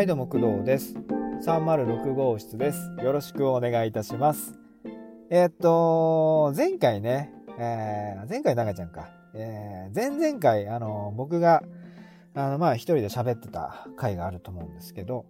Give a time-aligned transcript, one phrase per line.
[0.00, 0.94] はいどうも工藤です。
[1.44, 2.90] 306号室です。
[3.04, 4.58] よろしくお願いいたします。
[5.28, 11.62] えー、っと前回ね、えー、前回長ちゃんか、えー、前々回あの僕が
[12.34, 15.26] あのまあ一人で喋ってた回があると思うんですけど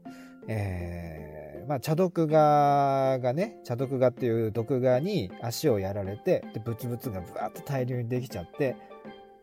[0.47, 8.77] えー、まあ、茶毒画がね、茶毒画っていう毒画に足をやられて、で、ブツブツがブワーッと大量にできちゃって、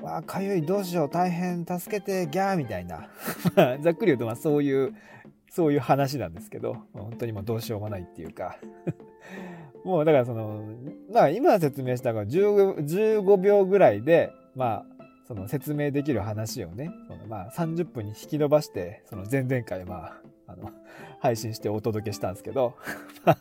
[0.02, 3.10] わあ、かゆい、どうしよう、大変、助けて、ギャーみたいな。
[3.82, 4.94] ざっくり言うと、まあそういう、
[5.58, 8.60] そういう話なんですけど、本当にもうどうしようもないっていうか。
[9.84, 10.62] もうだからその、
[11.12, 20.70] まあ今説明したのが 15, 15秒ぐらいで、まあ、その説明できる話をね、そのまあ30分に引き伸ばして、その前々回まあ、あの、
[21.22, 22.76] 配信してお届けしたんですけど、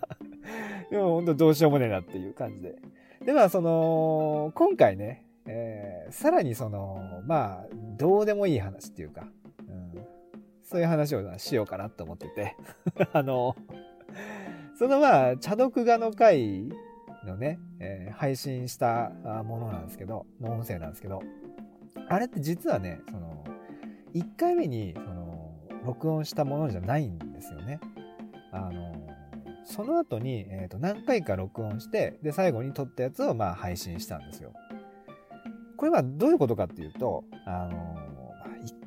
[0.91, 2.77] でも本当どうしようもねえなっていう感じで。
[3.27, 7.67] で、まあその、今回ね、えー、さらにその、まあ、
[7.99, 9.29] どうでもいい話っていうか、
[10.67, 12.57] そういう話をしようかなと思ってて、
[13.15, 13.55] あの、
[14.75, 16.69] そのまあ、茶読画の会
[17.25, 19.11] のね、えー、配信した
[19.45, 21.23] ものなんですけど、の音声なんですけど、
[22.09, 23.45] あれって実はね、その、
[24.13, 25.53] 1回目に、その、
[25.85, 27.79] 録音したものじゃないんですよね。
[28.51, 28.93] あの、
[29.63, 34.53] その後に、えー、と何回か録音して、で、最後に撮ったやつをまあ配信したんですよ。
[35.77, 38.06] これはどういうことかっていうと、あの、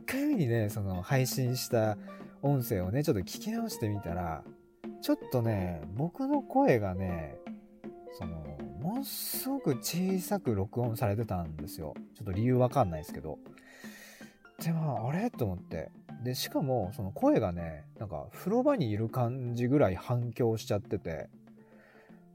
[0.10, 1.96] 回目にね、その配信した
[2.42, 4.44] 音声をね、ちょっと聞き直してみたら、
[5.02, 7.38] ちょっとね、僕の声がね、
[8.18, 11.94] その、ものすごく小さく録音されてたんですよ。
[12.16, 13.38] ちょっと理由わかんないですけど。
[14.64, 15.30] で、まあ、あれ？
[15.30, 15.92] と思って。
[16.23, 21.30] で、しかも、その声がね、なんか、風呂場にいる感じぐらい反響しちゃってて、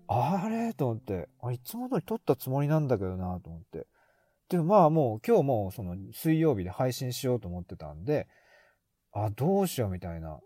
[0.07, 0.75] あれ？
[0.75, 3.87] と思って、あ、いつも通り撮ったつもりなんだけどなと思って。
[4.49, 8.29] でもまあもう今日もその水曜日で配信しようと思ってたんで、
[9.13, 10.41] あ、どうしようみたいな。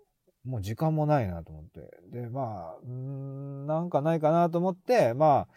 [0.44, 1.90] もう時間もないなと思って。
[2.10, 5.48] で、まあ、うんなんかないかなと思って、まあ、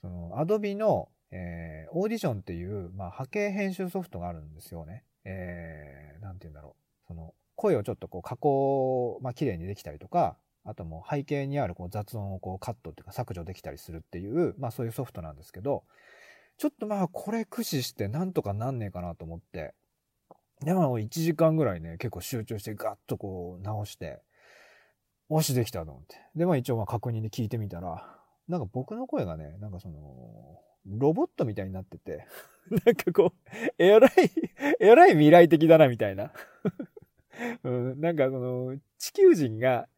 [0.00, 5.04] その、アドビの、えー、オーディションっていう、まあ、波形編集ソフトがあるんですよね。
[5.24, 7.06] えー、なんて言うんだろう。
[7.06, 15.84] その、声をちょっとこう加工、まあ、綺麗にできたりとか、あともう背景にあるこう雑音をこうカットっていうか削除できたりするっていう、まあそういうソフトなんですけど、
[16.58, 19.74] ちょっとまあこれ駆使してなんとかなんねえかなと思って、
[20.64, 24.20] でも1時間ぐらいね、結構集中してガッとこう直して、
[25.28, 26.16] 押しできたと思って。
[26.36, 28.06] で、まあ一応まあ確認で聞いてみたら、
[28.48, 32.26] なんか僕の声がね、なんかその、ロボットみたいになってて、
[32.84, 34.12] なんかこう、えらい、
[34.80, 36.32] えらい未来的だなみたいな。
[37.64, 39.88] うん、なんかその、地球人が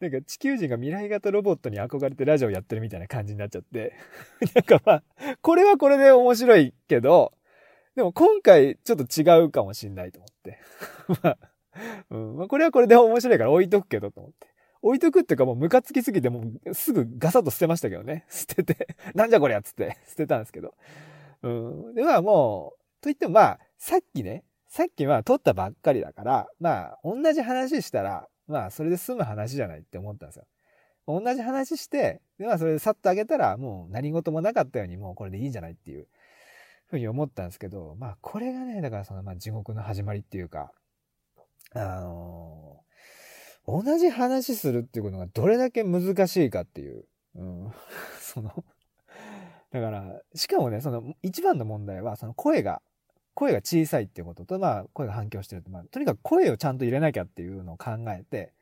[0.00, 3.94] なんか地球人が未来型ロボットに憧れてラジオやってるみたいな感じになっちゃって。
[4.54, 5.02] なんかまあ、
[5.40, 7.32] これはこれで面白いけど、
[7.94, 10.58] でも今回ちょっと違うかもしんないと思って。
[11.22, 11.38] まあ、
[12.10, 14.48] うん、まあこれはこれで面白いから置いとくけどと思って。
[14.82, 18.26] 置いとくっていうかもうムカつきすぎてもうすぐガサッと捨てましたけどね。
[18.30, 20.74] 捨てて、なんじゃこりゃっつって捨てたんですけど。
[21.42, 21.94] うん。
[21.94, 30.46] で、まあもう、と言ってもまあ、さっきね、さっきは撮ったばっかりだから、まあ、同じ話したら、まあ、それで済む話じゃないって思ったんですよ。
[31.06, 36.08] 同じ話して、で、まあ、それでさっとあげたら、もう何事もなかったように、もうこれでいいんじゃないっていう
[36.86, 40.72] ふうに思ったんですけど、まあ、これがね、だからその、まあ、地獄の始まりっていうか、
[41.74, 47.04] あのー、同じ話するっていうことがどれだけ難しいかっていう、
[47.34, 47.72] うん、
[48.20, 48.64] その
[49.72, 52.80] だから、しかもね、その、一番の問題は、その声が、
[53.36, 58.54] 声が小さいっていうことと、まあ、声が反響してると、まあ、とにかく声をちゃんと入れなきゃっていうのを考えて、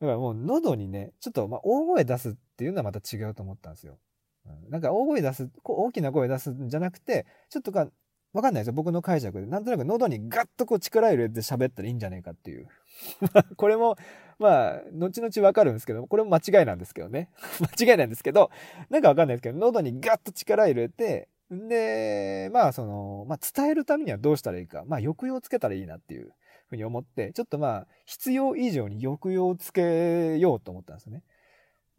[0.00, 3.98] だからもう喉にね、ちょっと、まあ、大声出すっていうのはまた違うと思ったんですよ。
[4.44, 7.88] うん、なんか大声出す、大きな声出すんじゃなくて、ちょっとか、
[8.32, 8.72] わかんないですよ。
[8.72, 9.46] 僕の解釈で。
[9.46, 12.66] なんとなく喉にガッとこう力入れて喋ったらいいんじゃねえかっていう。
[13.56, 13.96] これも、
[14.38, 17.30] まあ、後々わかるんですけど、これも間違いなんですけどね。
[17.78, 18.50] 間違いなんですけど、
[18.90, 24.84] なんかわかんないですけど、喉にガッと力入れて、で、まあその、まあ伝えるためにはどうしたらいいか。
[24.86, 26.32] まあ抑揚つけたらいいなっていう
[26.68, 31.22] ふうに思って、ちょっとまあ必要以上に抑揚をつけようと思ったんですね。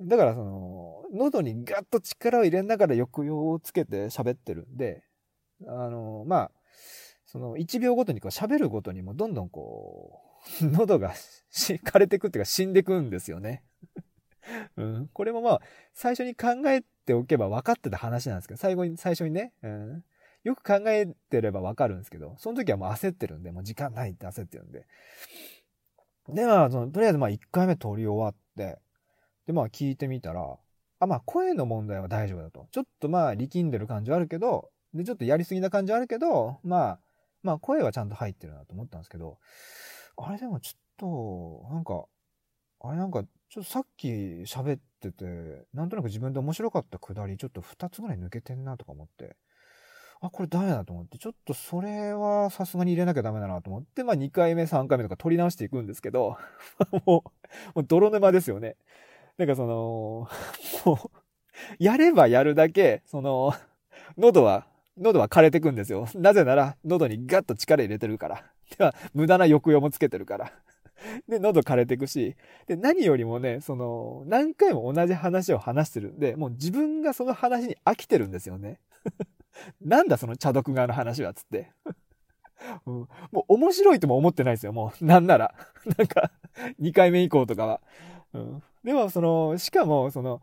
[0.01, 5.03] だからその、喉にガッと力を入れながら抑揚をつけて喋ってるんで、
[5.67, 6.51] あの、まあ、
[7.25, 10.19] その1秒ごとにこう喋るごとにもどんどんこ
[10.61, 11.13] う、 喉が
[11.51, 13.63] 枯れてくっていうか死んでくんですよね。
[14.75, 15.09] うん。
[15.13, 15.61] これもまあ、
[15.93, 20.03] 最初に考えておけば分かってた話なんですけど、最後に、最初にね、うん。
[20.43, 24.85] よく考えてれば分かるんですけど、その時はもう焦ってるんで、もう時間ないって焦ってるんで。
[26.29, 28.79] で、まあ、その、とりあえずまあ1回目撮り終わって、
[29.47, 30.57] で、まあ聞いてみたら、
[30.99, 32.67] あ、まあ声の問題は大丈夫だと。
[32.71, 36.99] ちょっとまあ力んでる感じはあるけど、で、ちょっとやりすぎな感じはあるけど、まあ、
[37.41, 39.37] まあ声はちゃんと入ってるなと思ったんですけど、
[40.17, 42.05] あれでもちょっと、なんか、
[42.81, 43.23] あれなんか、
[43.53, 49.35] ちょっとさっき喋ってて、なんとなく自分で面白かったくだり、ちょっと2つぐらい抜けてんなとか思って、
[50.21, 56.35] あ、これダメだと思って、ちょっとそれはさすがに入れなきゃダメだなと思って、まあ2回目、3回目とか取り直していくんですけど、
[56.89, 57.23] もう、も
[57.75, 58.75] う泥沼ですよね。
[59.37, 60.27] なんかその、
[60.83, 60.97] もう、
[61.77, 63.53] やればやるだけ、その、
[64.17, 64.65] 喉は、
[64.97, 66.07] 喉は枯れてくんですよ。
[66.15, 68.45] なぜなら、喉にガッと力入れてるから。
[68.79, 70.51] では、無駄な抑揚もつけてるから。
[71.27, 72.35] で、喉枯れてくし、
[72.67, 78.79] で、何よりもね、その、何回も同じ話を話してるんで、もう自分がその話に飽きてるんですよね。
[79.81, 81.71] なんだその茶読側の話は、つって。
[82.85, 82.93] うん、
[83.31, 85.05] もう面白いとも思ってないですよ、もう。
[85.05, 85.53] なんなら。
[85.97, 86.31] なんか、
[86.79, 87.81] 2回目以降とかは。
[88.33, 90.41] うん、でも、その、しかも、その、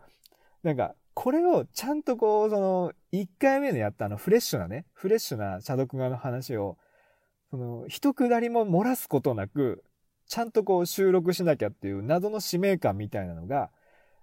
[0.63, 6.77] なんか、これをちゃんとこう、その、1回目のやったあのフレッシュなね、フレッシュな茶読画の話を、
[7.51, 9.83] その、一くだりも漏らすことなく、
[10.31, 13.69] ちゃんとこう収録しなきゃっていう謎の使命感みたいなのが、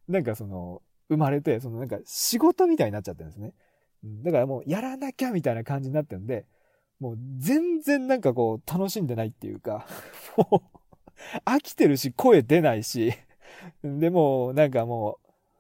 [0.07, 3.53] なんかその、生まれて、そのなんか仕事みたいになっちゃってるんですね。
[4.23, 6.45] だからもうやらなきゃみたいな感じになってるんで、
[7.01, 9.85] もう全然なんかこう楽しんでないっていうか、
[10.37, 13.13] もう飽きてるし声出ないし、
[13.83, 15.19] でもなんかも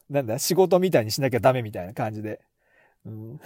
[0.09, 2.39] う、なんだ、仕事みたいにしなきゃダメみたいな感じで。
[3.05, 3.39] うん、なん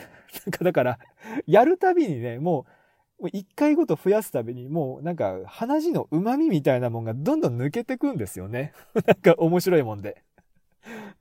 [0.52, 1.00] かだから、
[1.48, 2.81] やるたびにね、もう
[3.30, 8.74] 一回ごと増やすたびに、もうなんか話の旨味みたいなもんがどんどん抜けてくんですよね。
[9.06, 10.24] なんか面白いもんで。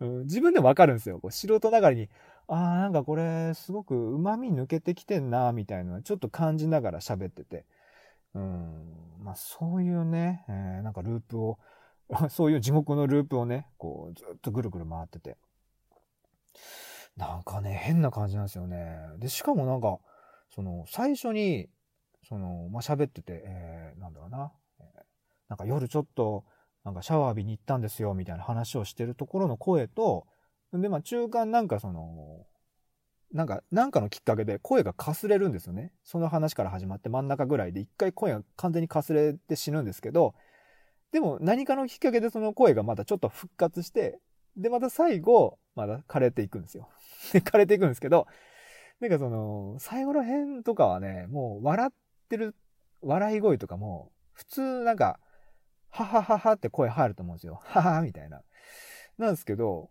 [0.00, 1.19] うん、自分でもわかるんですよ。
[1.19, 2.08] こう素人ながらに、
[2.49, 7.64] ああ、なんかこれすごく旨味抜けてきてんな、みたいなのはちょっと感じながら喋ってて。
[8.35, 11.58] うん、まあそういうね、えー、なんかループを、
[12.31, 15.37] そういう地獄のループをね、こうずっとぐるぐる回ってて。
[17.17, 18.99] なんかね、変な感じなんですよね。
[19.19, 19.99] で、しかもなんか、
[20.55, 21.69] その、最初に、
[22.28, 24.87] その、まあ、喋ってて、えー、なんだろうな、えー、
[25.49, 26.44] なんか夜ちょっと、
[26.84, 30.26] なんかシャワー浴びに行ったんですよ、みたいな話をしてるところの声と、
[30.72, 32.46] で、まあ、中間なんかその、
[33.32, 35.93] なんか、なんかのきっかけで声がかすれるんですよね。
[36.02, 40.34] その話から始まって真ん中ぐらいで一回声が完全にかすれて死ぬんですけど、
[41.12, 44.19] でも何かのきっかけでその声がまたちょっと復活して、
[44.56, 46.88] で、また最後、まだ枯れていくんですよ。
[47.32, 48.26] で、 枯れていくんですけど、
[48.99, 51.90] なんかその、最後の辺とかはね、もう笑っ
[52.31, 52.55] ってる
[53.03, 55.19] 笑い声とかも、普通なんか、
[55.88, 57.61] ははははって声入ると思うんですよ。
[57.67, 58.43] ははみたいな。
[59.19, 59.91] なんですけど、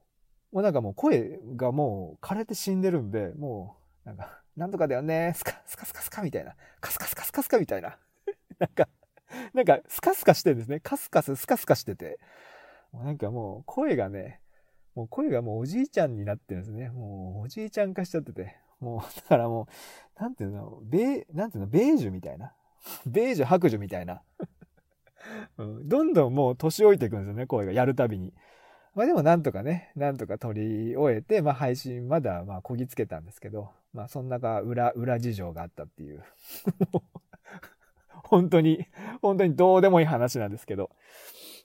[0.53, 6.55] もうなんかもう声がもう枯れて死んでるんで、もう、なんか、なんとかだよね、スカ、スカスカスカみたいな。
[6.79, 7.99] カスカスカスカスカみたいな。
[8.57, 8.87] なんか、
[9.53, 10.79] なんか、スカスカしてるんですね。
[10.79, 12.19] カスカススカスカしてて。
[12.91, 14.41] もうなんかもう声がね、
[14.95, 16.89] もう声がもうおじいちゃんになってるんですね。
[16.89, 18.57] もうおじいちゃん化しちゃってて。
[18.79, 19.67] もう、 だからも
[20.17, 22.53] う、なんていうの、ベなんていうの、ベージュみたいな。
[23.05, 24.21] ベージュ白樹みたいな。
[25.57, 28.33] うん、どんどんもう年老いていくんですよね、声がやるたびに。
[28.95, 36.23] まあでもなんとかね、なんとか取り終えて、まあ配信まだまあこぎつけたんですけど、まあそん中裏、裏事情があったってい う。
[38.23, 38.87] 本当に、
[39.21, 40.89] 本当にどうでもいい話なんですけど。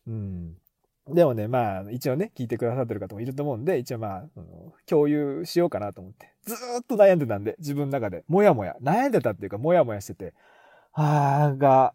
[0.07, 0.57] うん。
[1.07, 4.25] でもね、まあ、一応ね、聞いてくださってる方もいると思うんで、一応まあ、
[4.87, 6.33] 共有しようかなと思って。
[6.45, 8.25] ずーっと悩んでたんで、自分の中で。
[8.27, 8.77] もやもや。
[8.83, 10.35] 悩んでたっていうか、もやもやしてて。
[10.93, 11.93] あーが、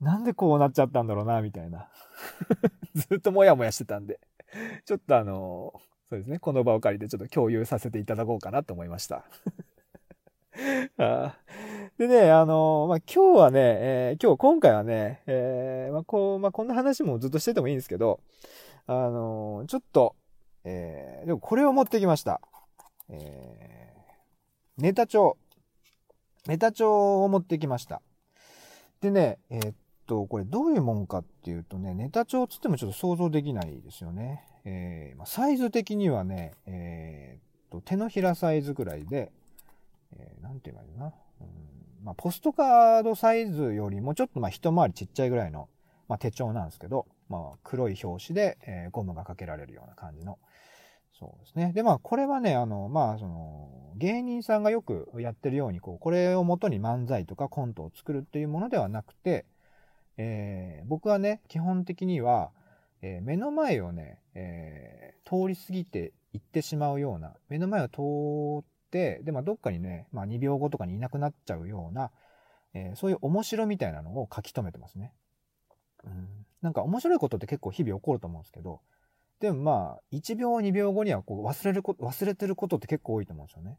[0.00, 1.88] なんでこうなっちゃったんだろうな、みたいな。
[2.94, 4.20] ずっともやもやしてたんで。
[4.84, 5.72] ちょっとあの、
[6.10, 9.24] そうですね、この場を借りてちょっと共有させていただこうかなと思いました。
[10.98, 11.36] あ
[11.98, 18.20] でね、あの、まあ、今日はね、えー、今日、今回はね、えー、まあ、こう、まあ、こんな話もずっとしててもいいんですけど、
[18.86, 20.16] あのちょっと、
[20.64, 22.40] えでもこれを持ってきました。
[23.08, 23.94] え
[24.78, 25.36] ネタ帳。
[26.46, 28.02] ネタ帳を持ってきました。
[29.00, 29.74] でね、えっ
[30.06, 34.42] と、これどういうもんかっていうとね、ネタ帳つってもちょっと想像できないですよね。
[34.64, 39.30] えまあ、サイズ的にはね、えっと、手のひらサイズぐらいで、
[40.16, 41.12] えー、て言えばいいのな？
[41.40, 41.46] うん
[42.04, 45.68] まあ、ポストカードサイズよりもちょっとまあ一回りちっちゃいぐらいの、
[46.08, 50.38] まあ、手帳なんですけど、まあ、黒い表紙で、えー、ゴムがかけられるような感じの。
[51.18, 51.72] そうですね。
[51.74, 59.44] で、まあ、これはね、あの、まあ、その、芸人さんがよくやってるように、こう、これを元に漫才とかコントを作るっていうものではなくて、
[60.16, 62.50] えー、僕はね、基本的には、
[63.02, 72.10] えー、目の前をね、えー、通り過ぎて行ってしまうような、目の前を通っ、で、まあ、どっかにね、まあ、2秒後とかにいなくなっちゃうような、
[72.74, 75.12] えー、そういう面白みたいなのを書き留めてますね。
[76.04, 76.46] うん。
[76.62, 78.80] なんか面白いことって結構日々起こると思うんですけど、
[79.40, 83.78] でもまあ、1秒、2秒後にはこう忘れるこ、忘れてることって結構多いと思うんですよね。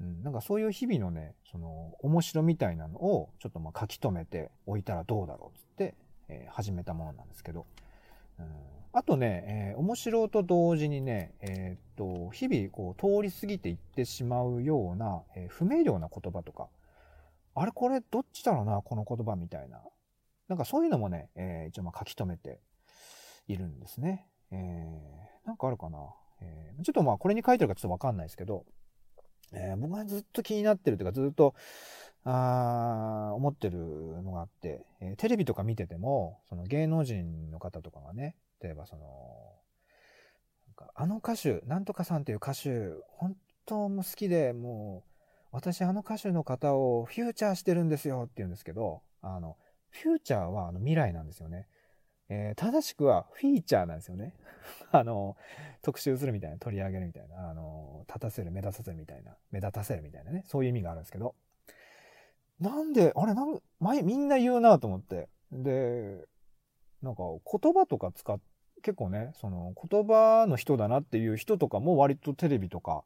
[0.00, 0.22] うん。
[0.22, 5.94] なんかそういう日々のね、その、面白みたいなのをちょっとまあ書き留めておいたらどうだろうっつって、
[6.28, 7.66] えー、始めたものなんですけど、
[8.38, 8.46] うん。
[8.92, 16.68] あとね、えー、面白と同時にね、えー、っと、日々こう通り過ぎていってしまうような、えー、不明瞭な言葉とか、
[17.54, 19.80] あれこれどっちだろうな、この言葉みたいな。
[20.48, 22.60] なんかそういうのもね、えー、一応まあ書き留めて
[23.46, 24.26] いるんですね。
[24.50, 25.98] えー、なんかあるかな。
[26.40, 28.64] えー、ちょっとまあこれに書いてるかちょっとわかんないですけど、
[29.52, 31.54] えー、僕がずっと気になってるというかずっと、
[32.24, 33.78] あ思ってる
[34.22, 39.06] のがあって、えー、テレビとか見てても、その芸能人の方とかがね、例えばその、
[40.94, 42.70] あの歌手、なんとかさんっていう歌手、
[43.16, 43.36] 本
[43.66, 45.10] 当も好きで、もう、
[45.52, 49.56] 私あの歌手の方をフューチャーしてるんですよって言うんですけど、あの、
[49.90, 51.66] フューチャーはあの未来なんですよね。
[52.28, 54.34] えー、正しくはフィーチャーなんですよね。
[54.92, 55.36] あの、
[55.82, 61.34] 特集するみたいな、取り上げるみたいな、あの、立たせる、目立たせるみたいな、目立たせるみたいなね、そういう意味があるんですけど、
[62.60, 65.28] なんで、あれ、なん、前、みんな言うなと思って。
[65.50, 66.24] で、
[67.02, 68.38] なんか言葉とか使っ、
[68.80, 73.04] 結構ね、その言葉の人だなっていう人とかも割とテレビとか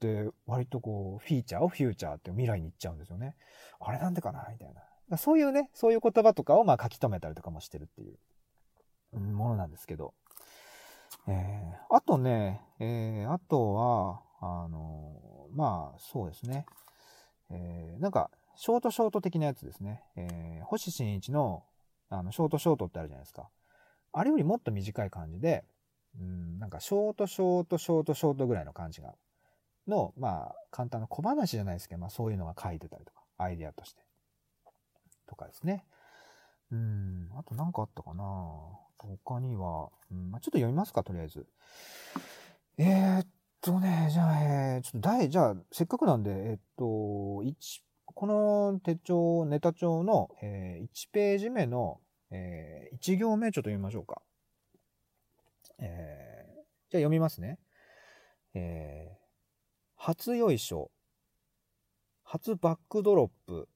[0.00, 3.36] で割とこう、フィーチャーをフューチャーって未来に行っちゃうんですよね。
[3.80, 4.74] あれなんでかなみたい
[5.10, 5.16] な。
[5.16, 8.10] そういうね、そういう言葉とかをまあ書き留めたりとかもしてるってい
[9.12, 10.14] うものなんですけど。
[11.26, 16.66] えー、あとね、えー、あとは、あのー、まあ、そうですね。
[17.50, 20.02] えー、なんか、ショートショート的なやつですね。
[20.16, 21.64] えー、星新一の、
[22.10, 23.48] あの、ショートショートってあるじゃないですか。
[24.14, 25.64] あれよりもっと短い感じで、
[26.18, 29.14] うん、なんか、ショートショートショートショートぐらいの感じが、
[29.88, 34.02] の、まあ、簡単な小話じゃないですけど、まあ、そういうのが書いてたりとか、アイディアとして。
[35.26, 35.84] とかですね。
[36.70, 38.24] うん、あと何かあったかな
[38.98, 41.46] 他には、うんまあ、ちょっと読みますか、とりあえず。
[42.78, 43.26] えー、っ
[43.60, 46.84] とね、じゃあ、えー、ちょっと第、じゃあ、せっかくなんで、えー、っと、
[47.42, 52.00] 1この手帳、ネタ帳の、えー、1ページ目の、
[52.30, 54.22] えー、1行目ちょっと読みましょうか。
[55.78, 56.54] えー、
[56.90, 57.58] じゃあ読みますね。
[58.54, 59.16] えー、
[59.96, 60.90] 初よいしょ。
[62.22, 63.68] 初バックドロップ。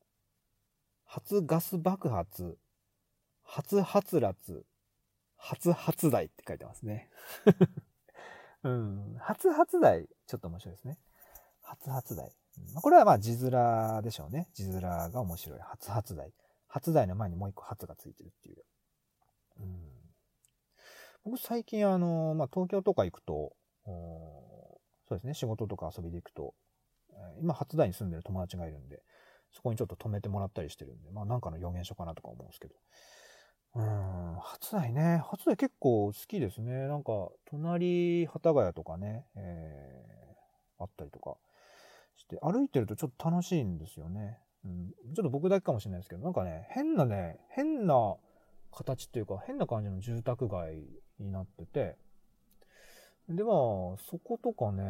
[1.05, 2.59] 初ガス爆発。
[3.43, 4.35] 初発辣。
[5.37, 7.09] 初発台って書いてますね。
[8.65, 9.17] うん。
[9.21, 10.99] 初発台、ちょっと面白いですね。
[11.63, 12.35] 初発台。
[12.75, 14.49] これはまあ字面でしょうね。
[14.53, 15.59] 字面が面白い。
[15.61, 16.33] 初発台。
[16.69, 18.65] 初台の前にもう一個初がついてるっていう。
[19.61, 19.77] うん、
[21.25, 23.53] 僕最近あの、まあ東京とか行くと、
[23.85, 26.55] そうですね、仕事とか遊びで行くと、
[27.41, 29.03] 今初台に住んでる友達がいるんで、
[29.53, 32.75] そこにちょっと泊めてもらったりしてるんで、まあなんかの予言書かなとか思うんですけど。
[33.75, 35.23] うん、初台ね。
[35.31, 36.89] 初台結構好きですね。
[36.89, 41.37] なんか、隣、幡ヶ谷とかね、えー、あったりとか。
[42.19, 44.39] して歩いてるとちょっと楽しいんですよね。
[44.65, 48.17] うん、ちょっと僕だけかもしれないですけど、なんかね、変なね、変な
[48.73, 50.83] 形っていうか、変な感じの住宅街
[51.19, 51.97] になってて、
[53.29, 53.55] で、まあ、
[53.99, 54.83] そことかね、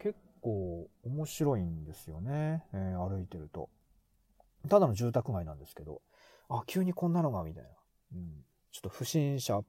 [0.00, 2.64] 結構面白いんですよね。
[2.72, 3.70] えー、歩いてると。
[4.68, 6.02] ただの住宅街なんですけど、
[6.48, 7.70] あ、急にこんなのが、みたいな。
[8.14, 8.44] うん。
[8.72, 9.60] ちょっと不審者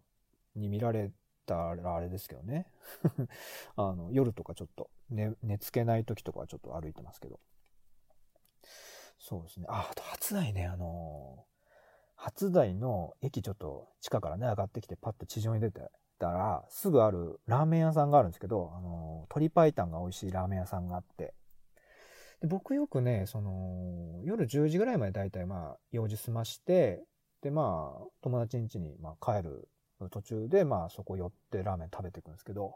[0.55, 1.11] に見られ
[1.45, 2.67] たらあれですけどね。
[3.75, 7.39] あの、夜とかちょっと寝、寝つけない時とかはちょっと歩いてますけど。
[9.19, 9.65] そうですね。
[9.69, 11.61] あ、あと初台ね、あのー、
[12.15, 15.81] 初台の駅ちょっと地下からね、上がってきてパッと地上に出て
[16.19, 21.33] たら、すぐあるラーメン屋さんがあるんですけど、あのー、鶏白湯が美味しいラーメン屋さんがあって、
[22.41, 27.03] で僕よくね、その、夜10時ぐらいまでだいたいまあ、用事済まして、
[27.41, 29.69] でまあ、友達ん家にまあ帰る
[30.09, 32.75] 途中で、まあそこ寄ってラーメン食べていくんですけど、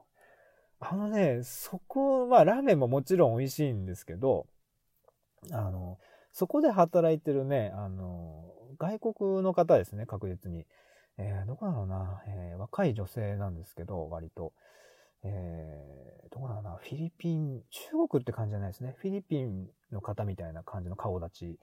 [0.79, 4.47] あのね、そこ、まあラーメンももちろん美味しいんですけど、
[5.51, 5.97] あの、
[6.33, 8.43] そこで働いてるね、あの、
[8.79, 10.65] 外国の方ですね、確実に。
[11.17, 14.51] えー、どこだろうな、えー、若い女性なんですけど、割と。
[15.23, 18.95] えー、どこだろうな、フィリピン、中国って感じじゃないですね。
[18.97, 21.59] フィリピンの方みたいな感じの顔立ち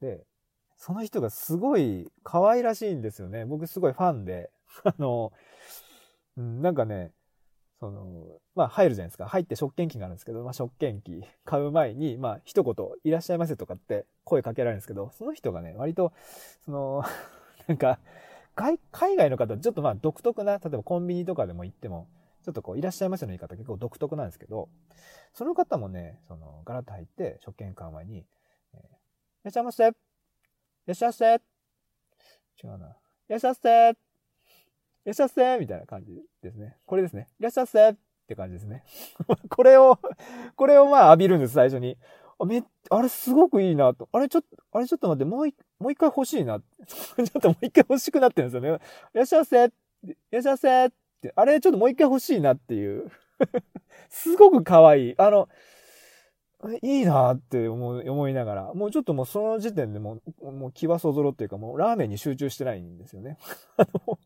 [0.00, 0.24] で、
[0.76, 3.44] その人がすごい可愛らしいんですよね。
[3.44, 4.50] 僕すごいファンで。
[4.84, 5.32] あの、
[6.36, 7.12] なんかね、
[7.82, 9.26] その、まあ入るじゃないですか。
[9.26, 16.12] 入って食券機があるんですけど、まあ食券機買う前に、まあ一言、いらっしゃいませとかって声かけられるんですけど、その人がね、割と、
[16.64, 17.02] その、
[17.66, 17.98] なんか、
[18.54, 18.78] 海
[19.16, 22.06] 外の方、ちょっとまあ独特な、例えばコンビニとかでも行っても、
[22.44, 24.68] ちょっとこう、いらっしゃいませの言い方結構独特なんですけど、
[25.32, 28.24] その方もね、その、ガラッと入って、食券買う前に、
[28.74, 28.82] えー、い
[29.42, 29.92] らっしゃいませい
[30.86, 32.86] らっしゃいませ違うな。
[32.86, 32.88] い
[33.26, 34.11] らっしゃいませ
[35.04, 36.76] いらっしゃいませみたいな感じですね。
[36.86, 37.28] これですね。
[37.40, 37.94] いらっしゃいませっ
[38.28, 38.84] て感じですね。
[39.50, 39.98] これを、
[40.54, 41.98] これをまあ浴びるんです、最初に。
[42.38, 44.08] あ、め、あれすごくいいなと。
[44.12, 46.60] あれちょっと、あれちょっと待って、もう一、もう一回欲しいな。
[46.86, 48.80] ちょっともう一回欲しくなってるんですよね。
[49.14, 49.70] いらっしゃいませい
[50.30, 50.90] らっしゃいませ
[51.20, 53.10] て、あれちょっともう一回欲しいなっていう。
[54.08, 55.14] すごく可愛い。
[55.18, 55.48] あの、
[56.82, 63.36] いいなって思思いながら、もうちょっともうその時点でもう、もう気はそぞろっていうか、もうラーメンに集中してないんですよね。
[63.76, 64.18] あの、も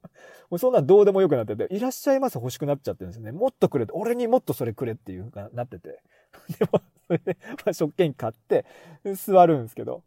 [0.50, 3.32] うそんなんどうでもよくなってて、いらっしゃいます欲しくなっちゃってるんですよね。
[3.32, 6.02] もっとくれ、俺にもっとそれくれっていうかなってて。
[6.58, 8.66] でも、それで、まあ、食券買って、
[9.14, 10.02] 座るんですけど。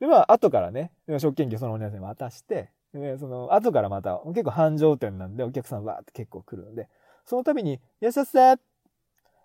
[0.00, 6.88] で、まあ、後からね、食券機そのお姉さんに渡して、で、その、後からまた、結構繁盛店なんで、お客さんわーって結構来るんで、
[7.24, 8.56] その度に、いらっしゃっせい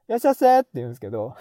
[0.08, 1.36] らっしゃっせって言うんですけど、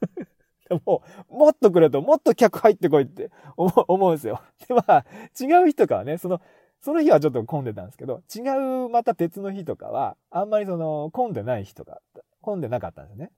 [0.68, 4.40] でも、もっとくれと、もっと客入ってこいって思うんですよ。
[4.68, 5.04] で、まあ、
[5.40, 6.40] 違う日とかはね、その、
[6.80, 8.40] その日はちょっと混んでたんですけど、違
[8.86, 12.00] うまた別の日とかは、あんまりその、混んでない日とか、
[12.40, 13.30] 混んでなかったんですね。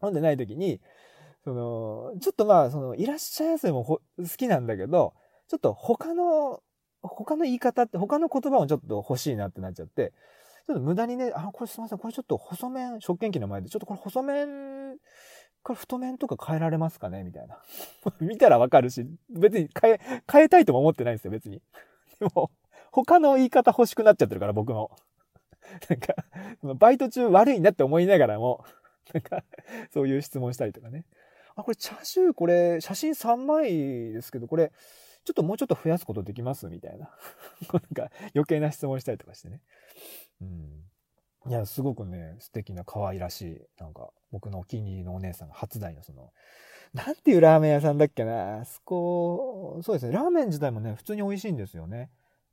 [0.00, 0.80] 混んでない時に、
[1.44, 4.00] その、ちょっとまあ、その、いらっしゃいませも好
[4.36, 5.14] きなんだけど、
[5.48, 6.62] ちょっと他の、
[7.02, 10.12] 他の言い方って、他の言葉もちょっと欲しいなってなっちゃって、
[10.66, 14.96] ちょっと無駄にね、あ、これすいません、これちょっと細麺、食券機の前で、ちょっとこれ細麺、
[15.62, 17.22] これ太麺とか変えられますかね？
[17.22, 17.58] みたいな。
[18.20, 20.00] 見たらわかるし、別に変え、
[20.30, 21.62] 変えたいとも思ってないんですよ、別に。
[22.18, 22.50] でも、
[22.90, 24.90] 他の言い方欲しくなっちゃってるから、僕の。
[25.88, 26.14] なんか、
[26.74, 28.64] バイト中悪いなって思いながらも、
[29.14, 29.44] なんか、
[29.92, 31.04] そういう質問したりとかね。
[31.54, 34.72] あ、これチャーシュー、これ、写真3枚ですけど、これ、
[35.24, 36.66] ちょっともうちょっと増やすことできます？
[36.68, 37.08] みたいな。
[37.72, 39.60] なんか、余計な質問したりとかしてね。
[40.40, 40.91] うん。
[41.46, 46.32] いや、すごくね、素敵な可愛らしい、なんか、僕のお気に入りのお姉さんが初代のその、
[46.94, 52.10] なんていうラーメン屋さんだっけな、あそこ、そうですね、ラーメン自体もね、普通に美味しいんですよね。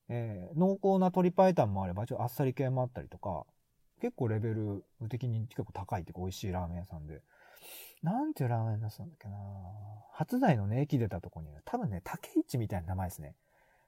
[0.07, 3.45] えー、濃厚な鶏白湯もあれば、ちょっとあっさり系もあったりとか、
[4.01, 7.21] 結構レベル的に結構高いっていうか美味しいラーメン屋さんで。
[8.01, 9.35] なんていうラーメン屋さんだっけな
[10.13, 13.35] 初代のね、駅出たとこに、多分ね、竹市みたいな名前ですね。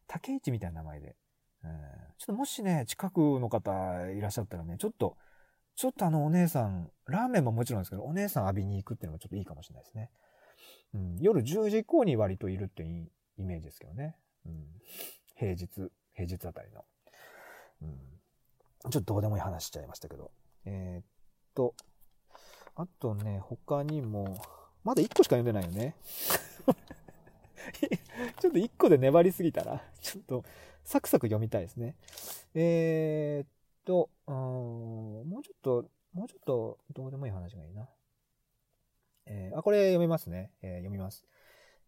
[0.08, 1.16] 竹市みたいな名前で。
[1.64, 1.72] うん、
[2.18, 3.72] ちょっともしね、近くの方
[4.10, 5.18] いらっしゃったらね、ちょっと、
[5.76, 10.10] ちょっとあのお姉さん、ラーメンももちろんですけど、お姉さん浴びに行くっていうのもちょっといいかもしれないですね。
[10.94, 14.16] うん、夜10時以降に割といるっていうイメージですけどね。
[14.46, 14.66] うん、
[15.36, 15.68] 平日、
[16.14, 16.86] 平日あたりの。
[17.82, 17.98] うん、
[18.92, 20.32] ちょっとどうでもいい話しちゃいましたけど。
[20.66, 21.06] えー、っ
[21.56, 21.74] と、
[22.76, 24.42] あとね、他にも、
[24.84, 25.96] まだ1個しか読んでないよね。
[28.40, 29.82] ちょっと1個で粘りすぎたな。
[30.02, 30.44] ちょっと、
[30.84, 31.96] サクサク読みたいですね。
[32.54, 33.48] えー、っ
[33.86, 37.88] と、もうちょっと、もうちょっと、どうでもいい話がいいな。
[39.26, 40.52] えー、あ、これ読みますね。
[40.62, 41.26] えー、読みます。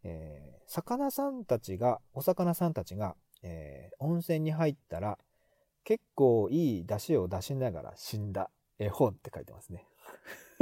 [0.04, 5.18] えー、魚さんたちが、お魚さんたちが、えー、温泉に入ったら、
[5.84, 9.86] 結構いい出汁を出しながら死んだ絵本って書いてますね。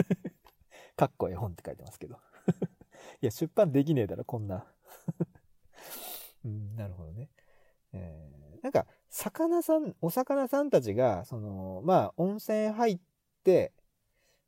[0.95, 2.19] かっこ絵本って書いてますけど。
[3.21, 4.65] いや、出版できねえだろ、こんな。
[6.43, 7.29] うん、なるほどね。
[7.93, 12.99] えー、なんか、魚さん、お魚さんたちが、その、まあ、温泉入っ
[13.43, 13.73] て、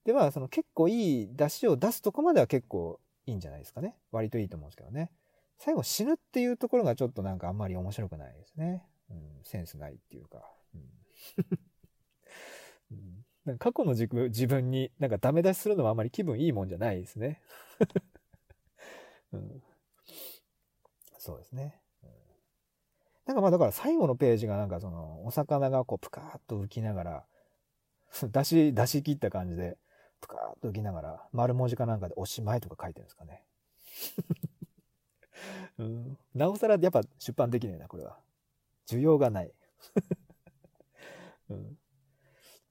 [0.06, 3.96] で、まあ、その結構いい出汁を出すとこまでは結構いいんじゃないですかね。
[4.12, 5.12] 割といいと思うんですけどね。
[5.58, 8.84] 最後死ぬっていうところがちょっとなんかあんまり面白くないですね。
[9.10, 10.44] うん、センスないっていうか。
[12.92, 17.42] うん、 なんか過去の自自分になんかダメ出しするのはあんまり気分いいもんじゃないですね。
[19.32, 19.64] うん、
[21.18, 21.83] そうですね。
[23.26, 27.26] なんかまあだから最後のページがなんかそのお魚がこうプカーッと浮きながら、
[28.32, 29.78] 出し、出し切った感じで、
[30.22, 33.44] プカーッと浮きながら、丸文字かなんかでおしまいとか書いてるんですかね。
[35.80, 38.20] うん、なおさらやっぱ出版できねえな、これは。
[38.86, 39.54] 需要がない。
[41.50, 41.78] うん、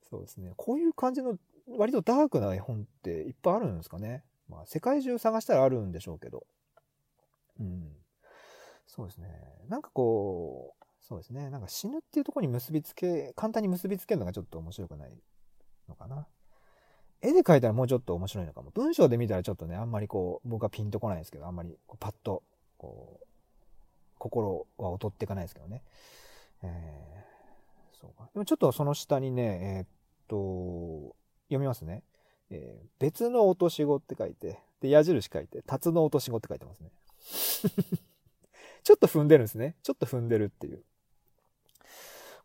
[0.02, 0.52] そうですね。
[0.56, 4.24] こういう感じの割とダークな絵本っていっぱいあるんですかね。
[4.48, 6.46] まあ世界中探したらあるんでしょうけど。
[7.60, 8.01] うん。
[8.94, 9.26] そうですね。
[9.70, 11.48] なんかこう、そうですね。
[11.48, 15.12] なんか死ぬっていうところに結びつけ、簡単に結びつけるのがちょっと面白くない
[15.88, 16.26] のかな。
[17.22, 18.70] 絵で描いたらもうちょっと面白いのかも。
[18.72, 22.42] 文章で見たらちょっとね、あんまりこう、僕はピンとこないんですけど、あんまりこうパッと、
[22.76, 23.26] こう、
[24.18, 25.82] 心は劣っていかないですけどね。
[26.62, 28.28] えー、そうか。
[28.34, 29.86] でもちょっとその下にね、えー、っ
[30.28, 32.02] と、読みますね。
[32.50, 36.90] えー、別の落とし子って書いて、で、矢印書いて、辰の落とし子って書いてますね。
[38.84, 39.76] ちょっと踏んでるんですね。
[39.82, 40.82] ちょっと踏んでるっていう。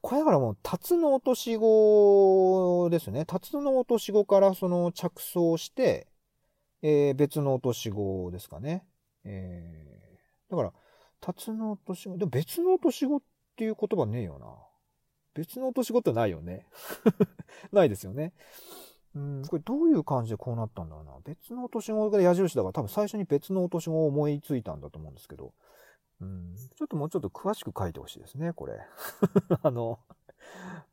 [0.02, 3.26] これだからもう、タツの落とし子ですね。
[3.26, 6.08] タツの落とし子からその着想して、
[6.82, 8.86] えー、別の落とし子ですかね。
[9.24, 10.74] えー、だから、
[11.20, 13.22] タツの落とし子、でも別の落とし子っ
[13.56, 14.48] ていう言葉ねえよな。
[15.34, 16.68] 別の落とし子ってないよね。
[17.74, 18.34] ないですよね。
[19.16, 21.14] うん、これどういう感じでこうなったんだろうな。
[21.24, 25.54] 別の落とし子が矢印だから多分最初に別の落とし子を思いついたんだと思うんですけど。
[26.20, 28.80] うん、ちょっともうちょっと詳しく書いてほしいですね、これ。
[29.62, 30.00] あの、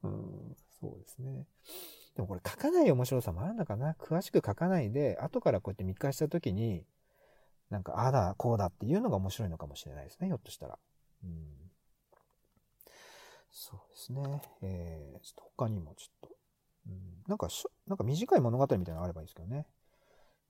[0.03, 1.47] うん、そうですね。
[2.15, 6.85] でもこれ書かない面白さもあるのかな詳しく書かないで、後からこうやって見返した時に、
[7.71, 10.79] なんか、ああだ、こうだっていうのが面白いのかもしれないですね、ひょっとしたら。
[11.25, 11.71] うん。
[13.51, 14.43] そうですね。
[14.63, 16.37] えー、ちょっと他にもちょっと、
[16.87, 19.67] うん、なんかしょ、なんか短い物語みたいなのがあればいいですけどね。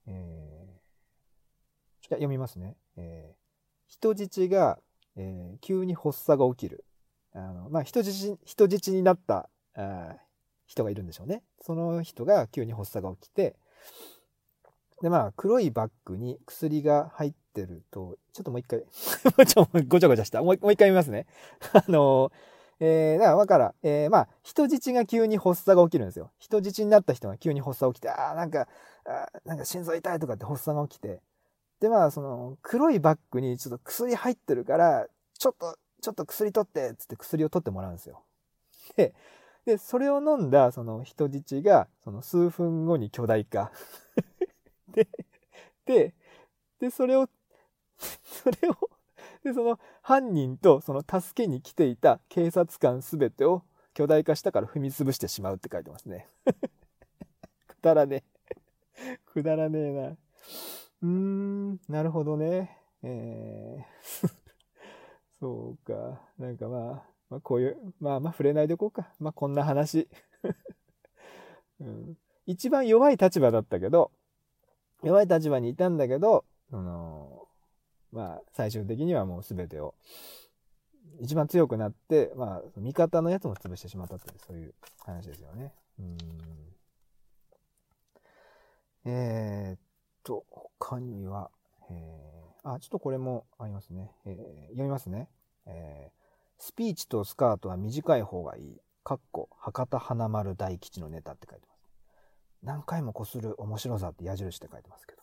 [0.06, 2.76] えー、ちょっと読みますね。
[2.96, 3.43] えー、
[3.86, 4.78] 人質が、
[5.16, 6.84] えー、急に発作が起きる。
[7.34, 10.16] あの、まあ、人質、人質になったあ
[10.66, 11.42] 人がいるんでしょうね。
[11.60, 13.56] その人が急に発作が起きて、
[15.02, 18.84] で、まあ、黒いバッグに薬が入ってると、ちょっともう一回
[19.46, 20.42] ちょ、ごちゃごちゃした。
[20.42, 21.26] もう一回見ますね。
[21.74, 22.32] あの、
[22.80, 26.32] えー、だから、わから、えー、まあ、人質が急に発作が起きるんですよ。
[26.38, 28.68] 人質になった人が急に発作が起きて、ああ、なんか、
[29.06, 31.20] あなんか心臓痛いとかって発作が起きて、
[31.84, 35.06] で、まあ、その、黒いバッグにちょっと薬入ってるから、
[35.38, 38.22] ちょっと、ちょっと薬取ってっ、つって薬を取ってもらうんですよ。
[38.96, 39.14] で、
[39.66, 43.70] で、それを飲んだ、その人質が、その数分後に巨大化。
[44.88, 45.06] で、
[45.84, 46.14] で、
[46.80, 47.28] で、それを、
[47.98, 48.76] それを、
[49.42, 56.28] で、その犯人とその助けに来ていた警察官すべてを巨大化したから踏み潰してしまうって書いてますね。
[57.68, 59.18] くだらねえ。
[59.26, 60.16] くだらねえな。
[61.04, 62.78] うーん、なるほどね。
[63.02, 64.28] えー、
[65.38, 66.22] そうか。
[66.38, 69.12] なんかまあ、まあこういう、まあまあ触れないでおこうか。
[69.18, 70.08] まあこんな話。
[71.80, 74.12] うん、一番弱い立場だったけど、
[75.02, 77.48] 弱い立場にいたんだけど、その、
[78.10, 79.94] まあ、最終的にはもう全てを、
[81.20, 85.74] 一番強くなって、まあ、味方のやつも潰してしまったっていう、そういう話ですよね。
[85.98, 86.16] うん。
[89.04, 89.78] えー、っ
[90.22, 90.46] と、
[90.78, 91.50] 他には、
[91.90, 94.10] えー、あ、ちょっとこれもありますね。
[94.26, 95.28] えー、読みますね。
[95.66, 98.80] えー、スピーチとスカートは短い方がいい。
[99.02, 101.84] かっこ、博多華丸大吉のネタって書いてます。
[102.62, 105.22] 何回もこする面白さって矢印って書いてますけど。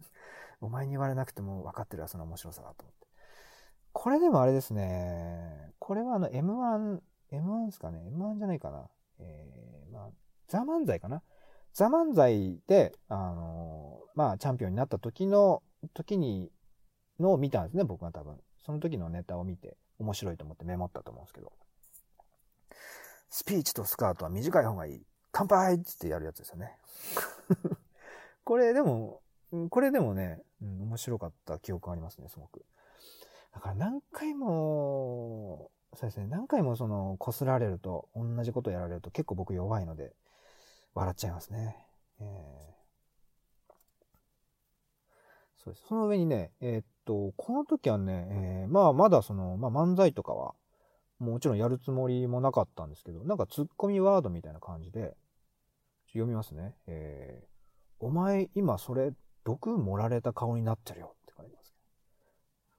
[0.60, 3.06] お前に言われなくても分かってるわ、その面白さだと思って。
[3.92, 5.72] これでもあれですね。
[5.78, 7.00] これはあの M1、
[7.32, 8.88] M1 ですかね ?M1 じゃないかな。
[9.20, 10.10] えー、まあ、
[10.48, 11.22] ザ・漫才かな
[11.78, 15.62] ザ・漫才で、あのー、まあ、チャンピオンになった時の、
[15.94, 16.50] 時に、
[17.20, 18.36] のを見たんですね、僕は多分。
[18.66, 21.52] その時のネタを見て、面白いと思ってメモったと思うんですけど。
[23.30, 25.02] スピーチとスカートは短い方がいい。
[25.30, 26.76] 乾杯ってやるやつですよね。
[28.42, 29.22] これでも、
[29.70, 32.66] これでもね、うん、面白かった記憶ありますね、すごく。
[33.54, 40.12] だから何回も、そうですね、何回もその、擦られると、同じことやられると結構僕弱いので、
[40.94, 41.76] 笑っちゃいますね。
[42.20, 43.72] えー、
[45.64, 45.86] そうです。
[45.86, 50.54] その上にね、えー、っと、この時はね、えー、まあまだその、まあ漫才とかは、
[51.18, 55.16] もちろんやるつもりもなかったんですけど、なんかツッコミワードみたいな感じで、
[56.12, 56.74] 読みますね。
[56.86, 57.46] えー、
[58.00, 59.12] お前今それ
[59.44, 61.62] 毒盛られた顔になってるよって書いてま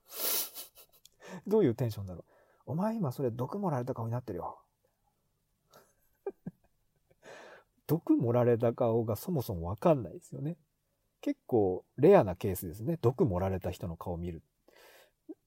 [0.10, 0.62] す
[1.48, 2.26] どういうテンションだろ
[2.68, 2.72] う。
[2.72, 4.60] お前今それ毒盛られた顔になってるよ。
[7.90, 10.58] 毒盛られた顔がそもそもわかんないですよね。
[11.22, 13.00] 結構レアなケースですね。
[13.02, 14.44] 毒盛られた人の顔見る。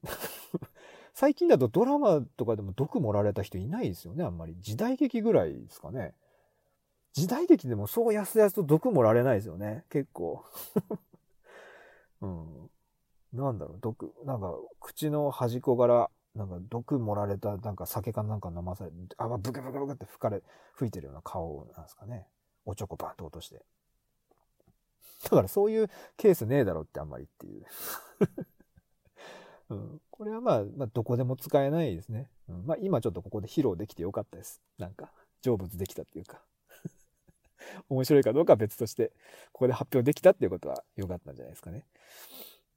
[1.15, 4.57] 最近だとドラマとかでも毒盛られた人いないですよね、あんまり。
[4.59, 6.15] 時代劇ぐらいですかね。
[7.13, 10.45] 時代劇でもそうやすやすと毒盛られないですよね、結構。
[12.23, 12.71] うん。
[13.33, 20.43] なんだろう、毒、なんか、口の端っこから、なんか毒盛られた、なんか酒かなんか飲まされて、あ、ブクブクブクって吹かれ、
[20.75, 22.27] 吹いてるような顔なんですかね。
[22.65, 23.63] おちょこバンと落として。
[25.25, 27.65] だからそういうケースねえだろってあんまりっていう。
[29.71, 32.29] うん、これはまあ、まあ、どこでも使えないですね。
[32.49, 34.61] うん、まあ、今ちょっとここで披露できてよかったです。
[34.79, 36.43] なんか、成仏できたっていうか。
[37.89, 39.13] 面白いかどうかは別として、
[39.53, 41.87] ここで発表できたっていうことは良かったんじゃないですかね。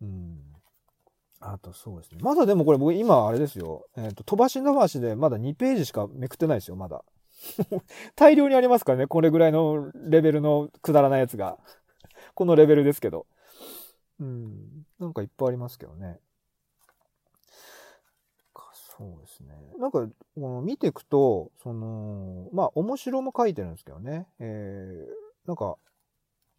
[0.02, 0.55] うん。
[1.40, 2.20] あとそうですね。
[2.22, 3.86] まだでもこれ僕今あれですよ。
[3.98, 7.04] えっ、ー、と、飛ばし伸ばしでまだ2ページしかめくってないですよ、まだ。
[8.16, 11.58] 大量にありますからね、これぐらいのレベルのくだらないやつが。
[12.34, 13.28] このレベルですけど。
[14.20, 14.86] うん。
[15.00, 16.20] なんかいっぱいありますけどね。
[18.98, 19.54] そうですね。
[19.78, 24.26] なんか、この見ていくと、その、まあ、面白も書いてるんですけどね。
[24.40, 25.78] えー、なんか、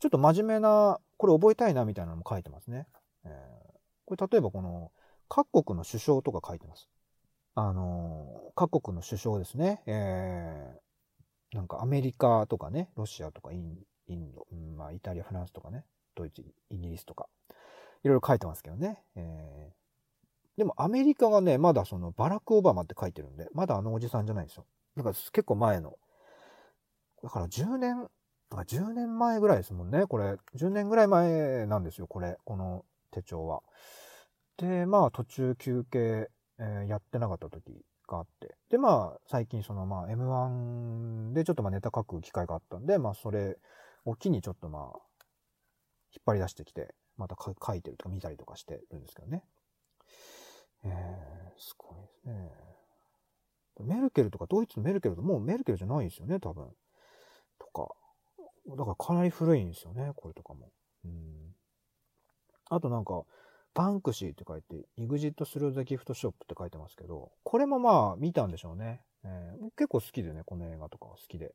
[0.00, 2.86] ちょっと真面目な、これ覚えたいなみたいなのも書いてますね。
[3.24, 3.65] えー、
[4.06, 4.90] これ例えばこの、
[5.28, 6.88] 各国の首相とか書いてます。
[7.54, 9.82] あの、各国の首相ですね。
[9.86, 17.28] えー、なんかアメリカとかね、ロシアとかインド、まあ、イタリア、フランスとかね、ドイツ、イギリスとか、
[18.04, 18.98] いろいろ書いてますけどね。
[19.16, 19.86] えー
[20.56, 24.64] でもアメリカがね、まだそのバラク・オバマって書いてるんで、まだあのおじさんじゃないですよ。
[24.96, 25.98] だから結構前の、
[27.22, 28.08] だから10年、
[28.50, 30.36] 10年前ぐらいですもんね、これ。
[30.54, 32.38] 10年ぐらい前なんですよ、これ。
[32.44, 33.62] この手帳は。
[34.56, 38.56] で、まあ途中休憩、えー、やってなかった時があって。
[38.70, 43.58] で、まあ最近そのまあ M1 でちょっとまあネタ書く機会があったんで、まあそれ
[44.04, 44.98] を機にちょっとまあ
[46.12, 49.42] 引っ張り出してきて、また書いてるとか見たりとかしてるんですけどね。
[50.84, 52.50] えー、すごいですね。
[53.80, 56.68] メルケルとか、ドイツのメルケルともうメルケルじゃないですよね、多分。
[57.58, 57.94] とか。
[58.68, 60.70] だからかなり古いんですよね、これとかも。
[61.04, 61.45] うん。
[62.68, 63.24] あとなんか、
[63.74, 69.02] バンクシーって書いて、EXIT through the gift shop って書いてますけど、これもまあ見たんでしょうね。
[69.24, 71.54] えー、結構好きでね、この映画とかは好きで、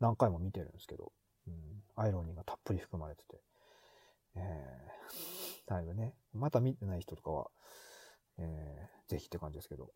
[0.00, 1.12] 何回も見てるんですけど、
[1.46, 1.54] うん、
[1.96, 3.40] アイロニーがたっぷり含まれてて、
[4.36, 7.50] えー、だいぶね、また見てない人とかは、
[8.38, 9.90] えー、ぜひって感じですけど、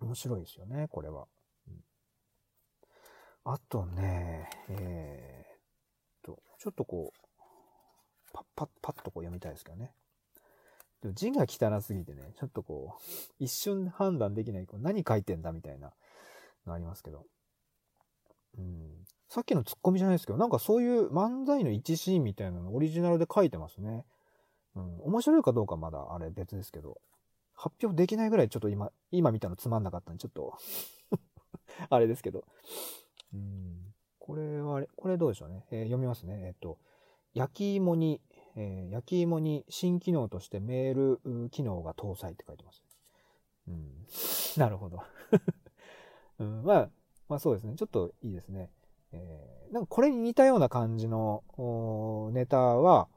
[0.00, 1.26] 面白いですよね、これは。
[1.68, 1.84] うん、
[3.44, 5.60] あとね、えー、っ
[6.22, 7.25] と、ちょっとこう、
[8.36, 9.92] パッパッパッとこう読みたいですけどね。
[11.00, 13.02] でも字が汚すぎてね、ちょっとこう、
[13.38, 15.92] 一瞬判断できない、こう何書いてんだみたいな
[16.66, 17.24] のありますけど。
[18.58, 19.04] うん。
[19.28, 24.04] さっきのツッコミじゃないですけど、なんかそういう漫才の一シーンみたいなのオリジナルで書いてますね。
[24.74, 25.00] うん。
[25.04, 26.98] 面白いかどうかまだあれ別ですけど。
[27.54, 30.58] 発表できないぐらいちょっと今、今見たのつまんなかったんで、ちょっと
[31.88, 32.44] あれですけど。
[33.32, 33.94] うん。
[34.18, 35.64] これはあれ、これどうでしょうね。
[35.70, 36.46] えー、読みますね。
[36.46, 36.78] えっ、と、
[37.36, 38.22] 焼き芋に、
[38.56, 42.82] えー、焼き芋に新機能としてメール機能が搭載って書いてます。
[43.68, 44.06] うん。
[44.56, 45.02] なるほど。
[46.40, 46.90] うん、まあ、
[47.28, 47.74] まあそうですね。
[47.76, 48.70] ちょっといいですね。
[49.12, 51.44] えー、なんかこれに似たような感じの
[52.32, 53.08] ネタは、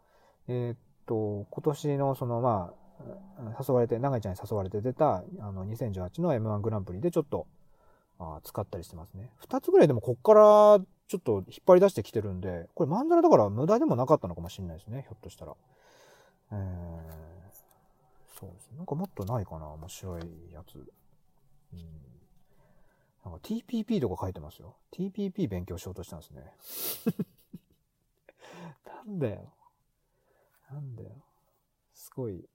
[0.49, 7.47] えー、っと、今年のそのまあ、誘われて、長井ちゃんに誘われて出た、あの、2018の M1 グランプリでちょっと、
[8.17, 9.31] あ使ったりしてますね。
[9.37, 15.55] 二つぐらいでもこっからちょっと引っ張り出してきてるんで、これマンダラだから無駄でもなかったのかもしれないですね、ひょっとしたら。
[16.51, 18.77] えー、そうですね。
[18.77, 20.21] なんかもっとないかな、面白い
[20.53, 20.75] やつ。
[20.75, 21.79] うん。
[23.25, 24.75] なんか TPP とか書いてますよ。
[24.91, 26.53] TPP 勉強しようとしたんですね。
[28.85, 29.51] なんだよ。
[30.71, 31.09] なんだよ。
[31.91, 32.47] すごい。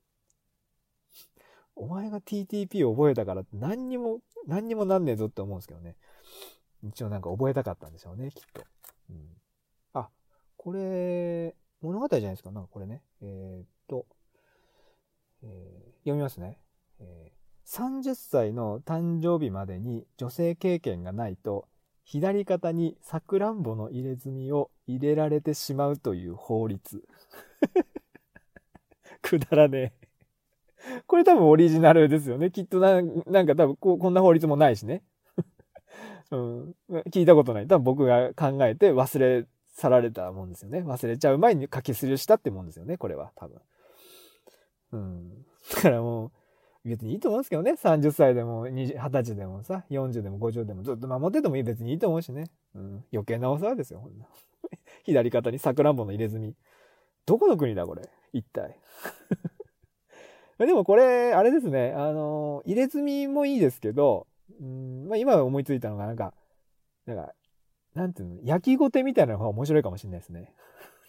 [1.75, 5.97] お前が TTP を覚えたから何にも、何にもなんねえぞって思うんですけどね。
[6.85, 8.63] 一応なんか覚えたかったんでしょうね、きっと。
[9.11, 9.29] うん。
[9.95, 10.09] あ、
[10.57, 12.51] これ、物語じゃないですか。
[12.51, 13.03] なんかこれね。
[13.23, 14.07] えー、っと、
[15.43, 16.59] えー、読みますね。
[17.01, 21.69] えー、30歳の誕生日までに女性経験がないと、
[22.05, 27.03] 左肩にさくらんぼの入れ墨を入れられてしまうという法律。
[29.23, 31.03] くだらねえ。
[31.07, 32.51] これ多分オリジナルですよね。
[32.51, 35.03] きっとななんか多分ここんな法律もないしね。
[36.35, 36.99] うん。
[37.11, 37.67] 聞いたことない。
[37.67, 40.81] 多分僕が考えて忘れ去られたもんですよね。
[40.81, 42.97] 忘れちゃう前に書きすりしたってもんですよね。
[42.97, 43.61] これは多分。
[44.93, 45.45] うん。
[45.75, 46.33] だからもう、
[46.89, 47.73] 別にいいと思うんですけどね。
[47.73, 51.63] 30歳でも20、20歳でもさ、40でも50でもずっと守っててもいい。
[51.63, 52.45] 別にいいと思うしね。
[52.75, 53.05] うん。
[53.13, 54.27] 余計なお世話ですよ、ほんな。
[55.05, 56.55] 左肩にさくらんぼの入れ墨。
[57.27, 58.03] どこの国だ、これ？
[58.33, 58.79] 一体。
[60.59, 61.93] でもこれ、あれですね。
[61.97, 64.27] あの、入れ墨もいいですけど、
[64.61, 66.35] うん、まあ今思いついたのがなんか、
[67.07, 67.33] なんか、
[67.95, 70.53] なんていうの、焼きごてみたいな方が面白いかもしれないですね。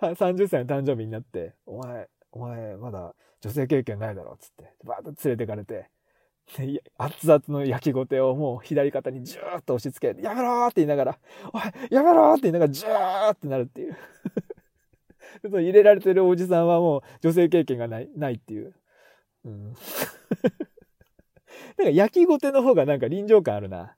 [0.00, 5.90] なんか、30歳の誕生日になって、お前、お前、まだ女性経験ないだろ、っつって、バーッと連れてかれて、
[6.96, 11.18] 熱々の焼きごてをもう左肩にジューッと押し付けて、やめろーって言いながら、
[11.52, 13.96] おい、やめろーって言いながら、ジューってなるっていう
[15.42, 18.74] 入れられてるおじさんはもう女性経験がない、ないっていう。
[19.44, 19.74] うん。
[21.78, 23.96] なんか焼きごての方がなんか臨場感あるな。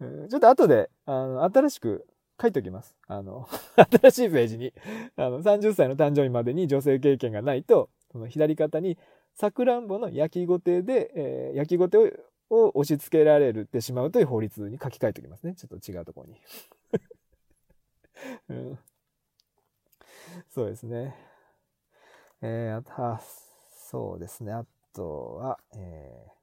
[0.00, 2.06] うん、ちょっと後で、あの、新しく
[2.40, 2.94] 書いておきます。
[3.06, 3.46] あの、
[4.00, 4.72] 新しいページに、
[5.16, 8.96] あの、30歳の誕生日までに女性経験がないと、その左肩に、
[9.34, 12.10] さくらんぼの焼きごてで、えー、焼きごてを
[12.50, 15.54] を押し付けられるってしまうという法律に書き換えておきますね。
[15.54, 16.40] ちょっと違うところに。
[18.50, 18.78] うん、
[20.50, 21.16] そうですね。
[22.42, 23.20] えー、あ、
[23.70, 24.52] そうですね。
[24.52, 26.39] あとは、えー、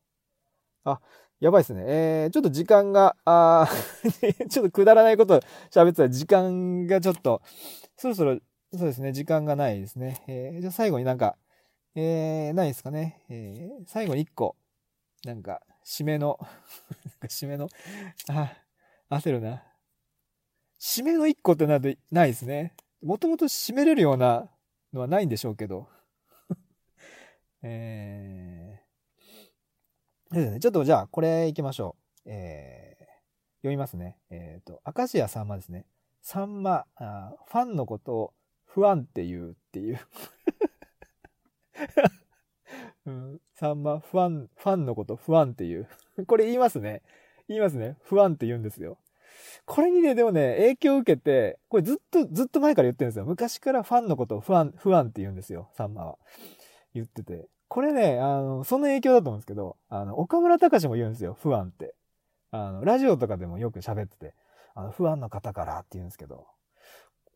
[0.84, 1.00] あ、
[1.40, 1.84] やばいですね。
[1.86, 3.68] えー、ちょっと時間が、あ
[4.50, 5.40] ちょっとくだらないこと
[5.72, 7.42] 喋ってた時間がちょっと、
[7.96, 8.40] そろそろ、
[8.74, 10.24] そうですね、時間がないですね。
[10.28, 11.38] えー、じゃあ最後になんか、
[11.96, 13.24] えー、ないですかね。
[13.30, 14.56] えー、最後に一個、
[15.26, 16.40] なんか、締めの
[17.24, 17.70] 締めの、
[18.30, 18.54] あ、
[19.10, 19.64] 焦るな。
[20.80, 22.76] 締めの一個ってなるとないですね。
[23.02, 24.50] もともと締めれるような
[24.94, 25.88] のはないんでしょうけど。
[27.64, 28.67] えー、
[30.32, 30.60] ですね。
[30.60, 32.30] ちょっとじゃあ、これ行きましょう。
[32.30, 33.06] えー、
[33.62, 34.18] 読みますね。
[34.30, 35.86] えっ、ー、と、明石家さんまですね。
[36.22, 38.34] さんまあ、ファンのことを
[38.66, 40.00] 不安って言うっていう
[43.06, 43.42] うん。
[43.56, 45.88] さんま、ファン、ファンのこと不安っていう。
[46.26, 47.02] これ言いますね。
[47.48, 47.98] 言いますね。
[48.04, 48.98] 不安って言うんですよ。
[49.66, 53.26] これにね、でもね、影響を受けて、これずっと、ずっと前から言ってるんですよ。
[53.26, 55.70] 昔からファンのことを不安、不安って言うんですよ。
[55.74, 56.18] さんまは。
[56.94, 57.48] 言ってて。
[57.68, 61.38] これね、あの、その影響だと思うんですけど、あの、岡村隆史も言うんですよ。
[61.42, 61.96] 不安って。
[62.52, 64.34] あの、ラジオとかでもよく喋ってて、
[64.74, 66.48] あの、不安の方からって言うんですけど、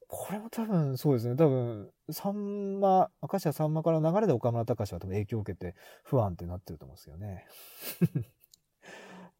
[0.08, 1.36] これも多分そうですね。
[1.36, 7.46] 多分、さんま、明石家さんまからの流れで岡村隆史は多分影響を受けて不安ってなってると思うんですよね。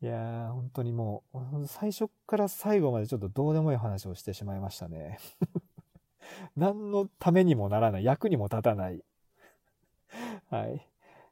[0.02, 5.20] いやー、本当にもう、最初から最後までちょっとどうでもいい話をしてしまいましたね。
[6.56, 9.04] 何のためにもならない、役にも立たない。
[10.50, 10.88] はい。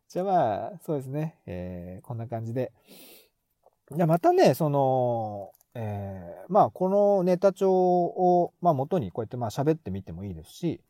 [0.08, 1.39] じゃあまあ、そうですね。
[1.46, 2.72] えー、こんな感じで。
[3.92, 10.82] じゃあまたね、その、えー、まあ、このネタ帳を、まあ、元にこうやってまあ喋ってみてもいいですし、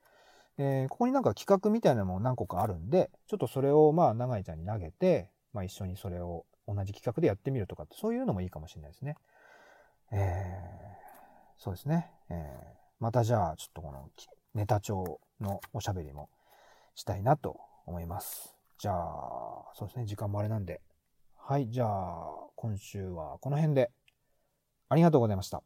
[0.58, 9.16] えー、ここになんか企画みたいなのも何個かあるんで、ちょっとそれをまあ、長井ちゃんに投げて、まあ、一緒にそれを同じ企画でやってみるとかって、そういうのもいいかもしれないですね。
[10.12, 12.12] えー、そうですね。
[12.30, 14.10] えー、またじゃあ、ちょっとこの
[14.54, 16.30] ネタ帳のおしゃべりも
[16.96, 18.56] したいなと思います。
[18.78, 20.06] じゃあ、そうですね。
[20.06, 20.82] 時間もあれなんで。
[21.36, 23.92] はい、じゃあ、今週はこの辺で。
[24.90, 25.64] ありがとうございました。